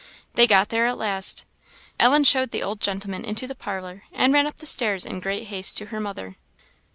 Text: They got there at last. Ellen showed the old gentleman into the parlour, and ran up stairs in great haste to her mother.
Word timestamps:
They 0.33 0.47
got 0.47 0.69
there 0.69 0.87
at 0.87 0.97
last. 0.97 1.45
Ellen 1.99 2.23
showed 2.23 2.49
the 2.49 2.63
old 2.63 2.81
gentleman 2.81 3.23
into 3.23 3.45
the 3.45 3.53
parlour, 3.53 4.01
and 4.11 4.33
ran 4.33 4.47
up 4.47 4.59
stairs 4.65 5.05
in 5.05 5.19
great 5.19 5.49
haste 5.49 5.77
to 5.77 5.85
her 5.93 5.99
mother. 5.99 6.37